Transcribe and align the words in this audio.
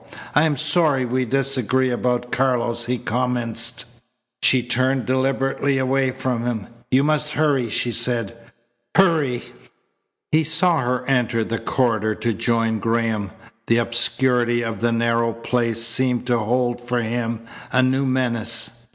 "I 0.33 0.45
am 0.45 0.57
sorry 0.57 1.05
we 1.05 1.25
disagree 1.25 1.91
about 1.91 2.31
Carlos," 2.31 2.85
he 2.85 2.97
commenced. 2.97 3.85
She 4.41 4.63
turned 4.63 5.05
deliberately 5.05 5.77
away 5.77 6.09
from 6.09 6.41
him. 6.43 6.65
"You 6.89 7.03
must 7.03 7.33
hurry," 7.33 7.69
she 7.69 7.91
said. 7.91 8.35
"Hurry!" 8.97 9.43
He 10.31 10.43
saw 10.43 10.79
her 10.81 11.05
enter 11.05 11.43
the 11.43 11.59
corridor 11.59 12.15
to 12.15 12.33
join 12.33 12.79
Graham. 12.79 13.29
The 13.67 13.77
obscurity 13.77 14.63
of 14.63 14.79
the 14.79 14.91
narrow 14.91 15.33
place 15.33 15.83
seemed 15.83 16.25
to 16.25 16.39
hold 16.39 16.81
for 16.81 16.99
him 17.03 17.41
a 17.71 17.83
new 17.83 18.07
menace. 18.07 18.87